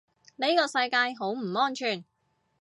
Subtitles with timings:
[0.37, 2.03] 呢個世界好唔安全